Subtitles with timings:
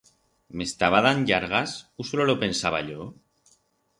[0.61, 3.09] M'estaba dand llargas u solo lo pensaba yo?